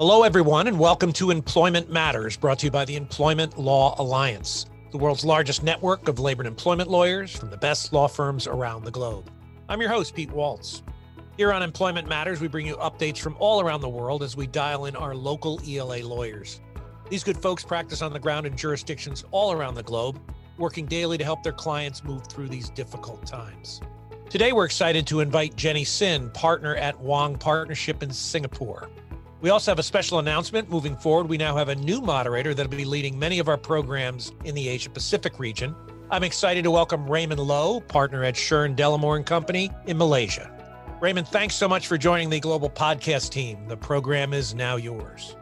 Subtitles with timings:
[0.00, 4.66] Hello, everyone, and welcome to Employment Matters, brought to you by the Employment Law Alliance,
[4.90, 8.82] the world's largest network of labor and employment lawyers from the best law firms around
[8.82, 9.30] the globe.
[9.68, 10.82] I'm your host, Pete Waltz.
[11.36, 14.48] Here on Employment Matters, we bring you updates from all around the world as we
[14.48, 16.60] dial in our local ELA lawyers.
[17.08, 20.20] These good folks practice on the ground in jurisdictions all around the globe,
[20.58, 23.80] working daily to help their clients move through these difficult times.
[24.28, 28.90] Today, we're excited to invite Jenny Tsin, partner at Wong Partnership in Singapore.
[29.44, 31.28] We also have a special announcement moving forward.
[31.28, 34.66] We now have a new moderator that'll be leading many of our programs in the
[34.66, 35.76] Asia Pacific region.
[36.10, 40.50] I'm excited to welcome Raymond Low, partner at Shearn Delamore and Company in Malaysia.
[40.98, 43.68] Raymond, thanks so much for joining the Global Podcast team.
[43.68, 45.36] The program is now yours.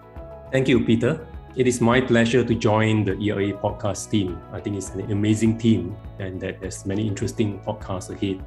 [0.50, 1.24] Thank you, Peter.
[1.54, 4.36] It is my pleasure to join the ELA podcast team.
[4.50, 8.44] I think it's an amazing team and that there's many interesting podcasts ahead.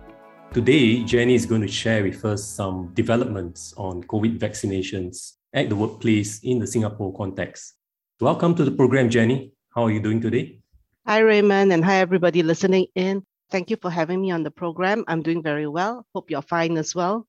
[0.51, 5.75] Today, Jenny is going to share with us some developments on COVID vaccinations at the
[5.75, 7.75] workplace in the Singapore context.
[8.19, 9.53] Welcome to the program, Jenny.
[9.73, 10.59] How are you doing today?
[11.07, 13.23] Hi, Raymond, and hi, everybody listening in.
[13.51, 15.05] Thank you for having me on the program.
[15.07, 16.05] I'm doing very well.
[16.13, 17.25] Hope you're fine as well.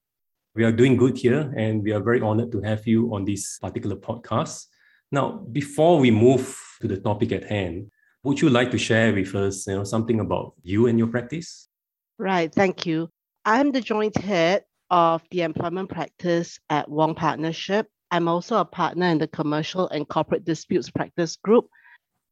[0.57, 3.61] We are doing good here, and we are very honored to have you on this
[3.61, 4.67] particular podcast.
[5.13, 7.93] Now, before we move to the topic at hand,
[8.25, 11.69] would you like to share with us you know, something about you and your practice?
[12.19, 13.09] Right, thank you.
[13.45, 17.87] I'm the joint head of the employment practice at Wong Partnership,
[18.17, 21.69] I'm also a partner in the Commercial and Corporate Disputes Practice Group.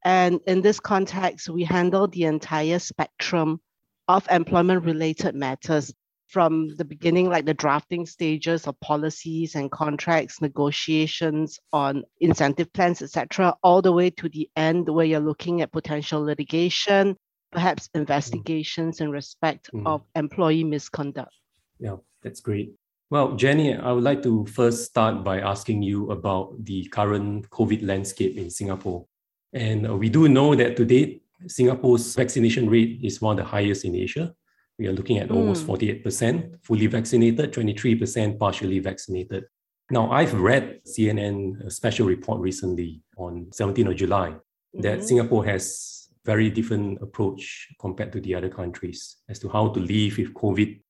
[0.03, 3.61] And in this context, we handle the entire spectrum
[4.09, 5.93] of employment related matters
[6.29, 13.03] from the beginning, like the drafting stages of policies and contracts, negotiations on incentive plans,
[13.03, 17.15] etc., all the way to the end where you're looking at potential litigation,
[17.53, 19.87] perhaps investigations in respect mm.
[19.87, 21.35] of employee misconduct.
[21.79, 22.73] Yeah, that's great.
[23.15, 27.87] Well, Jenny, I would like to first start by asking you about the current COVID
[27.87, 29.07] landscape in Singapore.
[29.53, 33.49] And uh, we do know that to date, Singapore's vaccination rate is one of the
[33.49, 34.35] highest in Asia.
[34.81, 35.37] We are looking at mm.
[35.37, 39.45] almost 48% fully vaccinated, 23% partially vaccinated.
[39.93, 44.81] Now, I've read CNN special report recently on 17th of July mm-hmm.
[44.81, 49.79] that Singapore has very different approach compared to the other countries as to how to
[49.79, 50.81] live with COVID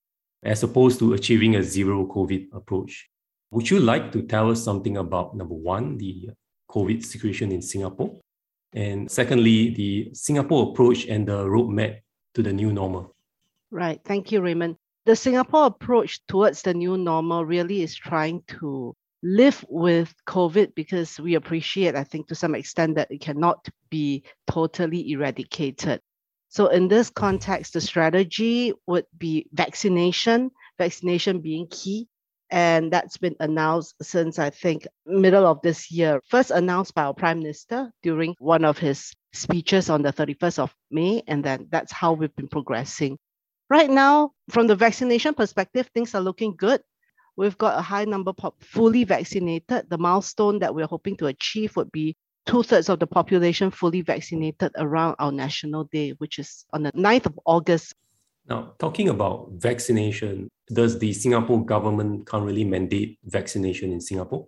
[0.45, 3.09] as opposed to achieving a zero COVID approach.
[3.51, 6.31] Would you like to tell us something about number one, the
[6.71, 8.21] COVID situation in Singapore?
[8.75, 12.01] And secondly, the Singapore approach and the roadmap
[12.35, 13.15] to the new normal?
[13.71, 14.01] Right.
[14.05, 14.77] Thank you, Raymond.
[15.07, 21.19] The Singapore approach towards the new normal really is trying to live with COVID because
[21.21, 26.01] we appreciate, I think, to some extent, that it cannot be totally eradicated.
[26.55, 32.07] So in this context, the strategy would be vaccination, vaccination being key.
[32.49, 36.21] And that's been announced since I think middle of this year.
[36.29, 40.73] First announced by our Prime Minister during one of his speeches on the 31st of
[40.93, 41.25] May.
[41.27, 43.19] And then that's how we've been progressing.
[43.69, 46.83] Right now, from the vaccination perspective, things are looking good.
[47.37, 49.91] We've got a high number of fully vaccinated.
[49.91, 52.17] The milestone that we're hoping to achieve would be
[52.47, 56.93] two thirds of the population fully vaccinated around our National Day, which is on the
[56.93, 57.95] 9th of August.
[58.47, 64.47] Now, talking about vaccination, does the Singapore government currently mandate vaccination in Singapore?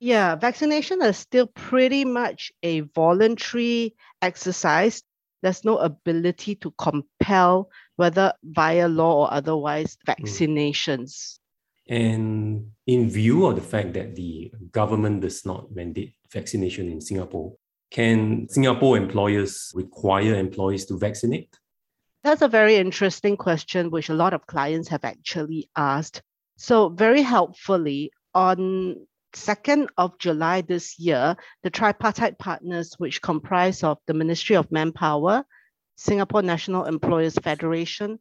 [0.00, 5.02] Yeah, vaccination is still pretty much a voluntary exercise.
[5.42, 10.12] There's no ability to compel, whether via law or otherwise, hmm.
[10.12, 11.38] vaccinations.
[11.88, 17.54] And in view of the fact that the government does not mandate vaccination in Singapore,
[17.90, 21.56] can Singapore employers require employees to vaccinate?
[22.24, 26.22] That's a very interesting question, which a lot of clients have actually asked.
[26.56, 33.98] So, very helpfully, on 2nd of July this year, the tripartite partners, which comprise of
[34.06, 35.44] the Ministry of Manpower,
[35.96, 38.18] Singapore National Employers Federation,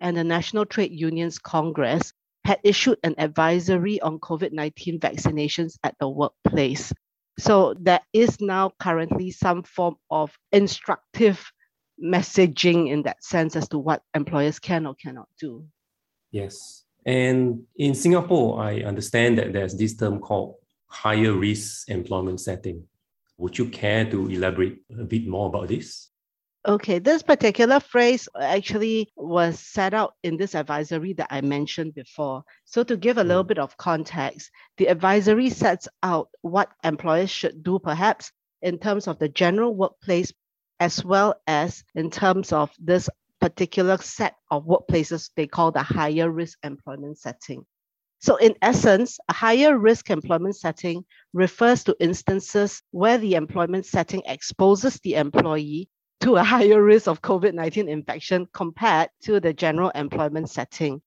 [0.00, 2.12] and the National Trade Unions Congress,
[2.44, 6.92] had issued an advisory on COVID 19 vaccinations at the workplace.
[7.38, 11.50] So there is now currently some form of instructive
[12.02, 15.64] messaging in that sense as to what employers can or cannot do.
[16.30, 16.84] Yes.
[17.06, 20.56] And in Singapore, I understand that there's this term called
[20.88, 22.84] higher risk employment setting.
[23.38, 26.07] Would you care to elaborate a bit more about this?
[26.68, 32.44] Okay, this particular phrase actually was set out in this advisory that I mentioned before.
[32.66, 33.48] So, to give a little mm.
[33.48, 38.30] bit of context, the advisory sets out what employers should do, perhaps
[38.60, 40.30] in terms of the general workplace,
[40.78, 43.08] as well as in terms of this
[43.40, 47.64] particular set of workplaces they call the higher risk employment setting.
[48.18, 54.20] So, in essence, a higher risk employment setting refers to instances where the employment setting
[54.26, 55.88] exposes the employee
[56.20, 61.00] to a higher risk of COVID 19 infection compared to the general employment setting.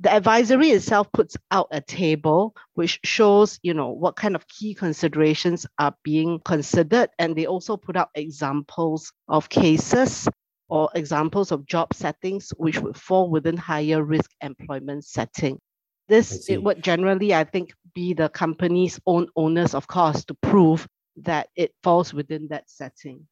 [0.00, 4.74] The advisory itself puts out a table which shows, you know, what kind of key
[4.74, 7.10] considerations are being considered.
[7.18, 10.26] And they also put out examples of cases
[10.70, 15.58] or examples of job settings which would fall within higher risk employment setting.
[16.08, 20.86] This it would generally, I think, be the company's own owners, of course, to prove
[21.16, 23.26] that it falls within that setting.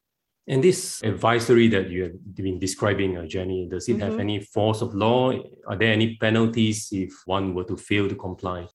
[0.48, 4.02] And this advisory that you have been describing, uh, Jenny, does it mm-hmm.
[4.02, 5.32] have any force of law?
[5.66, 8.66] Are there any penalties if one were to fail to comply?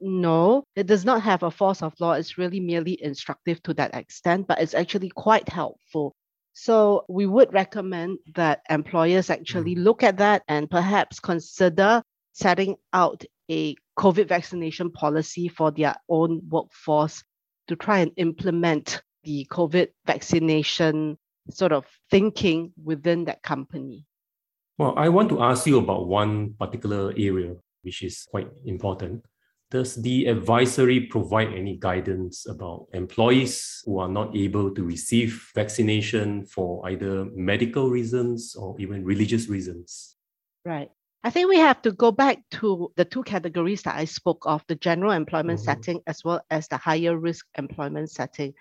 [0.00, 2.12] No, it does not have a force of law.
[2.12, 6.14] It's really merely instructive to that extent, but it's actually quite helpful.
[6.54, 9.84] So we would recommend that employers actually mm.
[9.84, 12.02] look at that and perhaps consider
[12.32, 17.22] setting out a COVID vaccination policy for their own workforce
[17.68, 21.18] to try and implement the COVID vaccination
[21.50, 24.06] sort of thinking within that company.
[24.78, 29.24] Well, I want to ask you about one particular area which is quite important.
[29.70, 36.44] Does the advisory provide any guidance about employees who are not able to receive vaccination
[36.44, 40.16] for either medical reasons or even religious reasons?
[40.64, 40.90] Right.
[41.22, 44.64] I think we have to go back to the two categories that I spoke of
[44.66, 45.66] the general employment mm-hmm.
[45.66, 48.54] setting as well as the higher risk employment setting.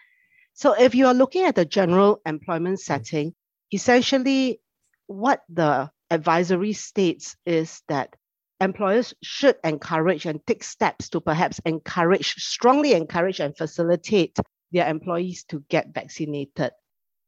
[0.59, 3.33] So, if you are looking at the general employment setting,
[3.71, 4.59] essentially
[5.07, 8.13] what the advisory states is that
[8.59, 14.37] employers should encourage and take steps to perhaps encourage, strongly encourage and facilitate
[14.73, 16.71] their employees to get vaccinated.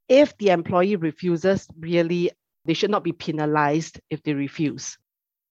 [0.09, 2.31] If the employee refuses, really,
[2.65, 4.97] they should not be penalized if they refuse.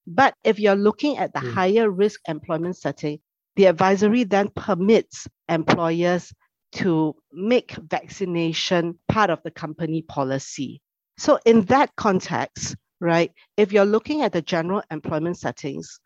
[0.05, 1.51] But if you're looking at the mm.
[1.51, 3.21] higher risk employment setting,
[3.55, 6.31] the advisory then permits employers
[6.73, 10.81] to make vaccination part of the company policy.
[11.17, 15.99] So, in that context, right, if you're looking at the general employment settings,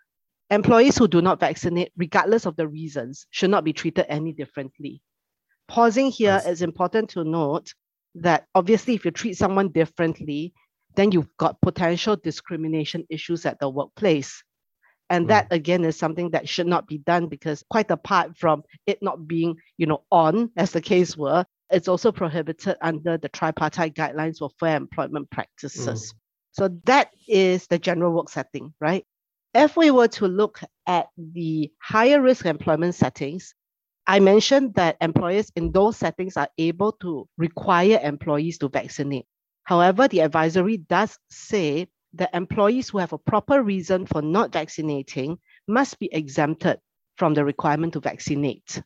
[0.50, 5.01] employees who do not vaccinate, regardless of the reasons, should not be treated any differently.
[5.67, 7.73] Pausing here, it's important to note
[8.15, 10.53] that obviously, if you treat someone differently,
[10.95, 14.44] then you've got potential discrimination issues at the workplace.
[15.09, 15.29] And mm.
[15.29, 19.27] that again is something that should not be done because quite apart from it not
[19.27, 24.37] being, you know, on as the case were, it's also prohibited under the tripartite guidelines
[24.39, 26.11] for fair employment practices.
[26.11, 26.15] Mm.
[26.51, 29.05] So that is the general work setting, right?
[29.53, 33.53] If we were to look at the higher risk employment settings,
[34.07, 39.25] I mentioned that employers in those settings are able to require employees to vaccinate.
[39.63, 45.38] However, the advisory does say that employees who have a proper reason for not vaccinating
[45.67, 46.79] must be exempted
[47.17, 48.81] from the requirement to vaccinate.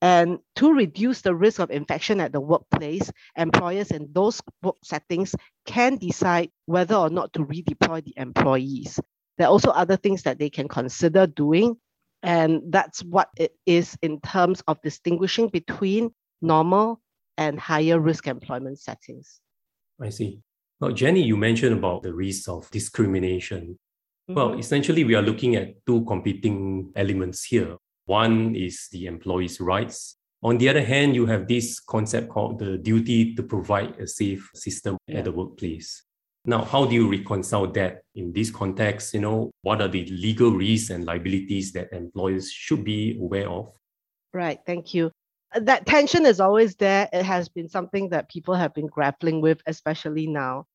[0.00, 5.34] And to reduce the risk of infection at the workplace, employers in those work settings
[5.66, 9.00] can decide whether or not to redeploy the employees.
[9.38, 11.76] There are also other things that they can consider doing.
[12.22, 16.10] And that's what it is in terms of distinguishing between
[16.42, 17.00] normal
[17.36, 19.40] and higher risk employment settings.
[20.00, 20.42] I see.
[20.80, 23.78] Well, Jenny, you mentioned about the risk of discrimination.
[24.30, 24.34] Mm-hmm.
[24.34, 27.76] Well, essentially, we are looking at two competing elements here.
[28.06, 30.16] One is the employee's rights.
[30.42, 34.48] On the other hand, you have this concept called the duty to provide a safe
[34.54, 35.18] system yeah.
[35.18, 36.04] at the workplace.
[36.44, 39.12] Now, how do you reconcile that in this context?
[39.14, 43.68] You know, what are the legal risks and liabilities that employers should be aware of?
[44.32, 45.10] Right, thank you
[45.54, 47.08] that tension is always there.
[47.12, 50.66] It has been something that people have been grappling with, especially now.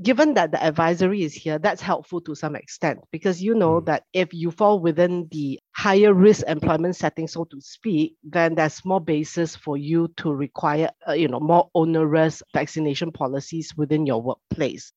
[0.00, 3.86] Given that the advisory is here, that's helpful to some extent because you know mm.
[3.86, 8.84] that if you fall within the higher risk employment setting, so to speak, then there's
[8.84, 14.22] more basis for you to require, uh, you know, more onerous vaccination policies within your
[14.22, 14.92] workplace.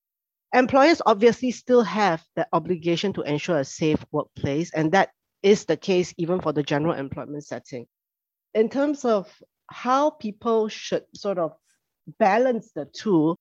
[0.54, 5.10] Employers obviously still have the obligation to ensure a safe workplace, and that
[5.44, 7.86] is the case even for the general employment setting
[8.56, 9.32] in terms of
[9.70, 11.52] how people should sort of
[12.20, 13.36] balance the two,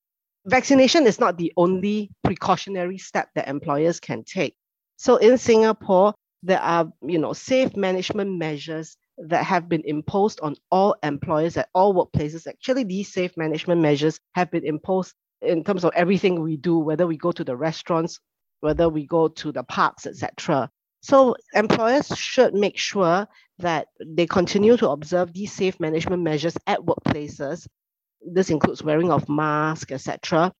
[0.46, 4.56] vaccination is not the only precautionary step that employers can take.
[4.96, 10.56] So in Singapore, there are, you know, safe management measures that have been imposed on
[10.70, 12.46] all employers at all workplaces.
[12.46, 17.06] Actually, these safe management measures have been imposed in terms of everything we do, whether
[17.06, 18.18] we go to the restaurants,
[18.60, 20.70] whether we go to the parks, etc.
[21.02, 26.80] So employers should make sure that they continue to observe these safe management measures at
[26.80, 27.66] workplaces.
[28.24, 30.52] This includes wearing of masks, etc.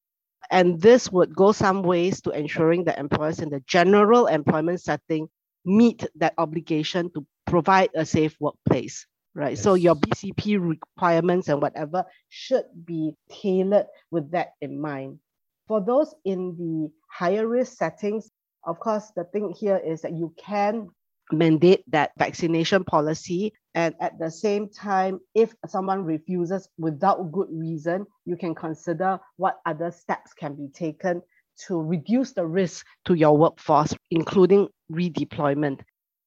[0.50, 5.28] And this would go some ways to ensuring that employers in the general employment setting
[5.64, 9.62] meet that obligation to provide a safe workplace right yes.
[9.62, 15.18] so your bcp requirements and whatever should be tailored with that in mind
[15.66, 18.30] for those in the higher risk settings
[18.64, 20.88] of course the thing here is that you can
[21.32, 23.52] mandate that vaccination policy.
[23.74, 29.58] And at the same time if someone refuses without good reason you can consider what
[29.66, 31.22] other steps can be taken
[31.66, 35.80] to reduce the risk to your workforce including redeployment.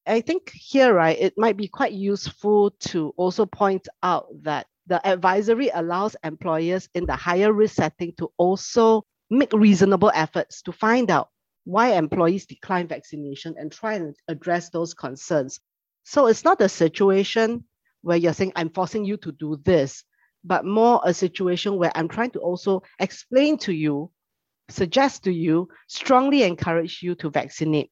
[0.06, 5.06] I think here right it might be quite useful to also point out that the
[5.06, 11.12] advisory allows employers in the higher risk setting to also make reasonable efforts to find
[11.12, 11.30] out
[11.68, 15.60] why employees decline vaccination and try and address those concerns.
[16.06, 17.66] So it's not a situation
[18.04, 20.06] where you're saying, I'm forcing you to do this,
[20.46, 24.10] but more a situation where I'm trying to also explain to you,
[24.70, 27.92] suggest to you, strongly encourage you to vaccinate.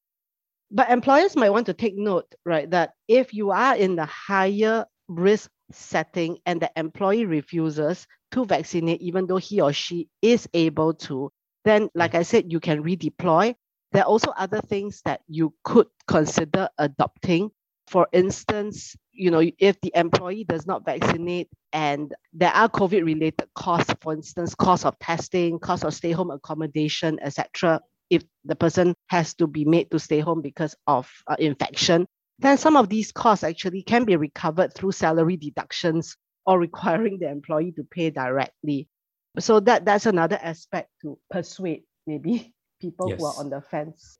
[0.70, 4.86] But employers might want to take note, right, that if you are in the higher
[5.06, 10.94] risk setting and the employee refuses to vaccinate, even though he or she is able
[10.94, 11.30] to,
[11.66, 13.54] then, like I said, you can redeploy
[13.96, 17.50] there are also other things that you could consider adopting.
[17.86, 23.48] For instance, you know, if the employee does not vaccinate and there are COVID related
[23.54, 28.94] costs, for instance, cost of testing, cost of stay home accommodation, etc., if the person
[29.06, 32.06] has to be made to stay home because of uh, infection,
[32.38, 37.30] then some of these costs actually can be recovered through salary deductions or requiring the
[37.30, 38.90] employee to pay directly.
[39.38, 42.52] So that that's another aspect to persuade maybe
[42.86, 43.18] people yes.
[43.18, 44.18] who are on the fence.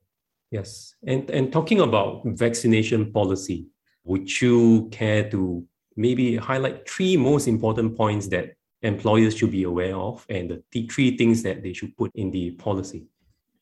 [0.51, 0.95] Yes.
[1.05, 3.67] And, and talking about vaccination policy,
[4.03, 9.95] would you care to maybe highlight three most important points that employers should be aware
[9.95, 13.05] of and the three things that they should put in the policy?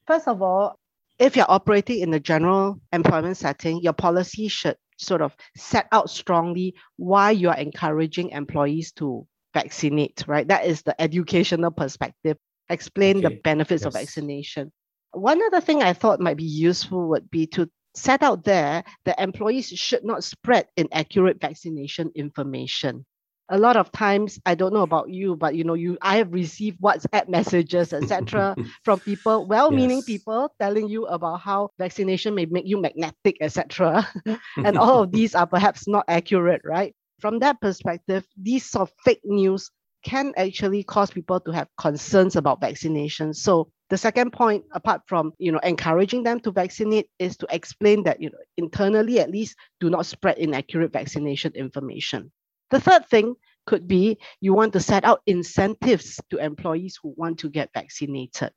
[0.05, 0.77] First of all,
[1.17, 6.09] if you're operating in a general employment setting, your policy should sort of set out
[6.09, 10.47] strongly why you are encouraging employees to vaccinate, right?
[10.47, 12.37] That is the educational perspective.
[12.69, 13.35] Explain okay.
[13.35, 13.87] the benefits yes.
[13.87, 14.71] of vaccination.
[15.15, 19.19] One other thing I thought might be useful would be to set out there that
[19.19, 23.05] employees should not spread inaccurate vaccination information.
[23.49, 26.33] A lot of times, I don't know about you, but you know, you I have
[26.33, 30.05] received WhatsApp messages, etc., from people, well-meaning yes.
[30.05, 34.05] people, telling you about how vaccination may make you magnetic, etc.
[34.57, 36.93] and all of these are perhaps not accurate, right?
[37.19, 39.69] From that perspective, these sort of fake news
[40.03, 43.33] can actually cause people to have concerns about vaccination.
[43.33, 48.03] So the second point, apart from you know encouraging them to vaccinate, is to explain
[48.03, 52.31] that you know internally at least do not spread inaccurate vaccination information.
[52.71, 53.35] The third thing
[53.67, 58.51] could be you want to set out incentives to employees who want to get vaccinated.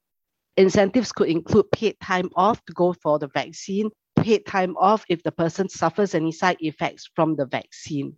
[0.57, 5.23] Incentives could include paid time off to go for the vaccine, paid time off if
[5.23, 8.17] the person suffers any side effects from the vaccine.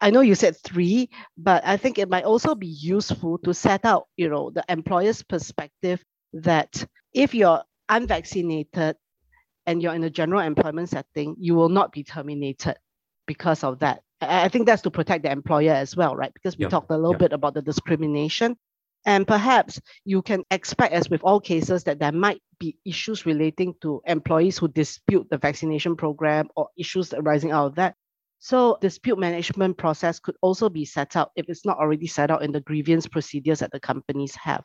[0.00, 3.84] I know you said three, but I think it might also be useful to set
[3.84, 8.96] out, you know, the employer's perspective that if you're unvaccinated
[9.66, 12.76] and you're in a general employment setting, you will not be terminated
[13.26, 14.02] because of that.
[14.20, 16.32] I think that's to protect the employer as well, right?
[16.32, 16.70] Because we yep.
[16.70, 17.20] talked a little yep.
[17.20, 18.56] bit about the discrimination.
[19.06, 23.74] And perhaps you can expect, as with all cases, that there might be issues relating
[23.82, 27.96] to employees who dispute the vaccination program or issues arising out of that.
[28.38, 32.42] So dispute management process could also be set out if it's not already set out
[32.42, 34.64] in the grievance procedures that the companies have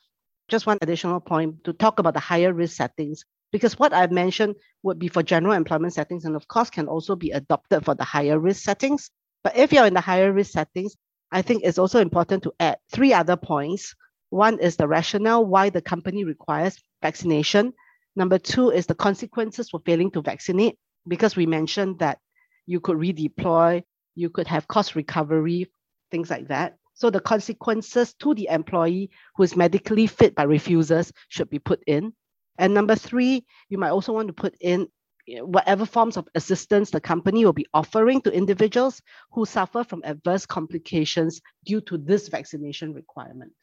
[0.50, 4.56] just one additional point to talk about the higher risk settings, because what I've mentioned
[4.84, 8.04] would be for general employment settings and of course can also be adopted for the
[8.04, 9.10] higher risk settings.
[9.44, 10.96] But if you're in the higher risk settings,
[11.32, 13.96] I think it's also important to add three other points.
[14.32, 17.74] One is the rationale why the company requires vaccination.
[18.16, 20.78] Number two is the consequences for failing to vaccinate,
[21.08, 22.18] because we mentioned that
[22.66, 23.84] you could redeploy,
[24.16, 25.72] you could have cost recovery,
[26.12, 26.79] things like that.
[27.00, 31.82] So the consequences to the employee who is medically fit but refuses should be put
[31.88, 32.14] in.
[32.58, 34.90] And number three, you might also want to put in
[35.30, 39.02] eh, whatever forms of assistance the company will be offering to individuals
[39.32, 43.54] who suffer from adverse complications due to this vaccination requirement.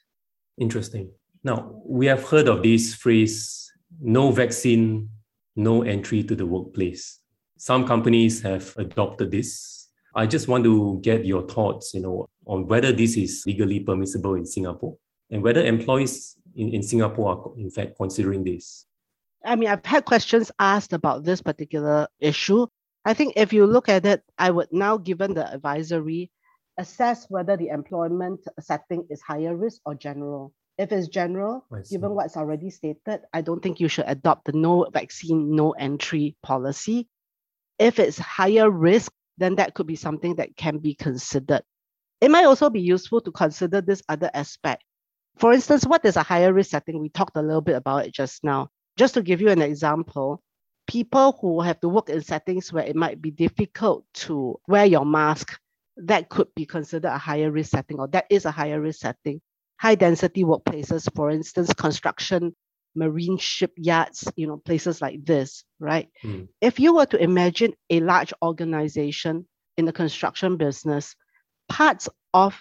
[0.57, 1.11] Interesting.
[1.45, 5.11] Now, we have heard of this phrase no vaccine,
[5.57, 7.21] no entry to the workplace.
[7.59, 9.89] Some companies have adopted this.
[10.15, 14.35] I just want to get your thoughts, you know, on whether this is legally permissible
[14.35, 14.97] in Singapore
[15.31, 18.87] and whether employees in, in Singapore are in fact considering this.
[19.45, 22.67] I mean, I've had questions asked about this particular issue.
[23.05, 26.31] I think if you look at it, I would now, given the advisory,
[26.79, 30.53] assess whether the employment setting is higher risk or general.
[30.79, 34.87] If it's general, given what's already stated, I don't think you should adopt the no
[34.93, 37.09] vaccine, no entry policy.
[37.79, 41.63] If it's higher risk, then that could be something that can be considered.
[42.21, 44.83] It might also be useful to consider this other aspect.
[45.39, 47.01] For instance, what is a higher risk setting?
[47.01, 48.69] We talked a little bit about it just now.
[48.97, 50.43] Just to give you an example,
[50.87, 55.05] people who have to work in settings where it might be difficult to wear your
[55.05, 55.59] mask,
[55.99, 59.41] that could be considered a higher risk setting, or that is a higher risk setting.
[59.79, 62.57] High density workplaces, for instance, construction,
[62.95, 66.09] marine shipyards, you know, places like this, right?
[66.25, 66.49] Mm.
[66.63, 69.47] If you were to imagine a large organization
[69.77, 71.15] in the construction business,
[71.69, 72.59] parts of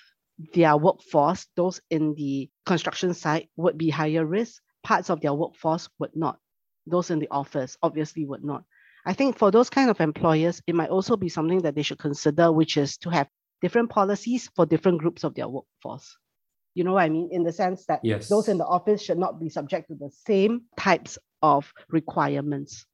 [0.53, 4.62] their workforce, those in the construction site, would be higher risk.
[4.83, 6.39] Parts of their workforce would not.
[6.85, 8.63] Those in the office obviously would not.
[9.05, 12.00] I think for those kind of employers, it might also be something that they should
[12.00, 13.27] consider, which is to have
[13.62, 16.17] different policies for different groups of their workforce.
[16.74, 17.29] You know what I mean?
[17.31, 18.27] In the sense that yes.
[18.27, 22.85] those in the office should not be subject to the same types of requirements.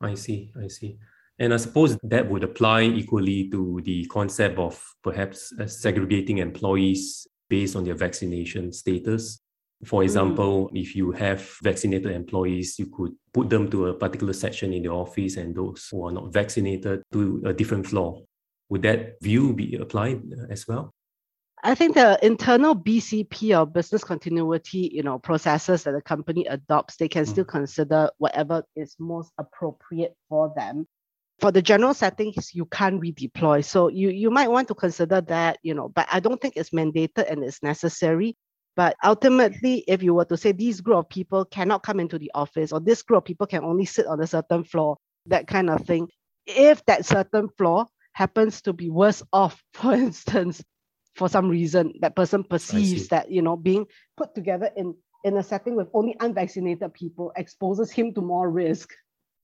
[0.00, 0.52] I see.
[0.60, 0.98] I see.
[1.40, 7.26] And I suppose that would apply equally to the concept of perhaps uh, segregating employees
[7.48, 9.40] based on their vaccination status.
[9.86, 10.04] For mm.
[10.04, 10.78] example, mm.
[10.78, 14.90] if you have vaccinated employees, you could put them to a particular section in the
[14.90, 18.22] office and those who are not vaccinated to a different floor.
[18.68, 20.92] Would that view be applied uh, as well?
[21.64, 26.96] I think the internal BCP or business continuity, you know, processes that the company adopts,
[26.96, 27.28] they can mm.
[27.28, 30.86] still consider whatever is most appropriate for them
[31.40, 33.64] for the general settings, you can't redeploy.
[33.64, 36.70] So you, you might want to consider that, you know, but I don't think it's
[36.70, 38.36] mandated and it's necessary.
[38.76, 42.30] But ultimately, if you were to say these group of people cannot come into the
[42.34, 45.70] office or this group of people can only sit on a certain floor, that kind
[45.70, 46.08] of thing,
[46.46, 50.62] if that certain floor happens to be worse off, for instance,
[51.16, 54.94] for some reason, that person perceives that, you know, being put together in,
[55.24, 58.90] in a setting with only unvaccinated people exposes him to more risk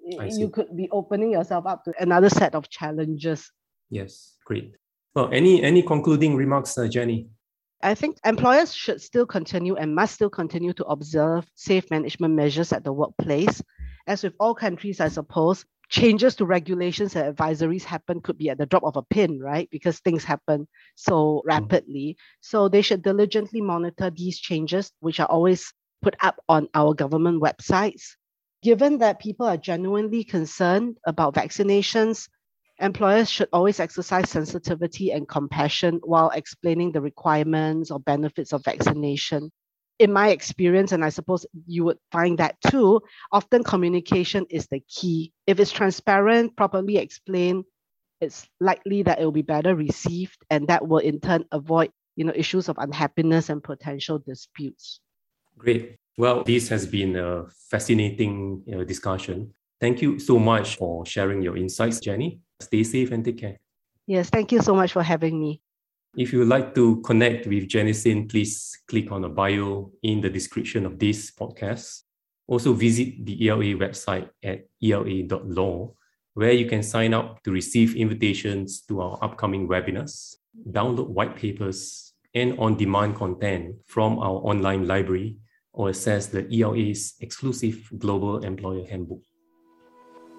[0.00, 3.50] you could be opening yourself up to another set of challenges.
[3.90, 4.72] Yes, great.
[5.14, 7.28] Well, any any concluding remarks, uh, Jenny?
[7.82, 12.72] I think employers should still continue and must still continue to observe safe management measures
[12.72, 13.62] at the workplace.
[14.06, 18.58] As with all countries, I suppose, changes to regulations and advisories happen could be at
[18.58, 19.68] the drop of a pin, right?
[19.70, 22.16] Because things happen so rapidly.
[22.40, 27.42] So they should diligently monitor these changes, which are always put up on our government
[27.42, 28.16] websites
[28.66, 32.28] given that people are genuinely concerned about vaccinations,
[32.80, 39.52] employers should always exercise sensitivity and compassion while explaining the requirements or benefits of vaccination.
[40.00, 43.00] In my experience, and I suppose you would find that too,
[43.30, 45.32] often communication is the key.
[45.46, 47.66] If it's transparent, properly explained,
[48.20, 52.24] it's likely that it will be better received, and that will in turn avoid you
[52.24, 54.98] know, issues of unhappiness and potential disputes.
[55.56, 55.98] Great.
[56.18, 59.52] Well, this has been a fascinating you know, discussion.
[59.80, 62.40] Thank you so much for sharing your insights, Jenny.
[62.60, 63.58] Stay safe and take care.
[64.06, 65.60] Yes, thank you so much for having me.
[66.16, 70.22] If you would like to connect with Jenny Tsin, please click on the bio in
[70.22, 72.04] the description of this podcast.
[72.46, 75.92] Also, visit the ELA website at ela.law,
[76.32, 80.36] where you can sign up to receive invitations to our upcoming webinars,
[80.70, 85.36] download white papers, and on demand content from our online library
[85.76, 89.22] or access the ELA's exclusive Global Employer Handbook.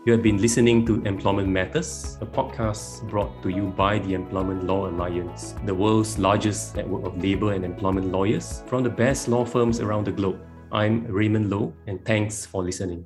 [0.05, 4.63] You have been listening to Employment Matters, a podcast brought to you by the Employment
[4.63, 9.45] Law Alliance, the world's largest network of labor and employment lawyers from the best law
[9.45, 10.39] firms around the globe.
[10.71, 13.05] I'm Raymond Low, and thanks for listening.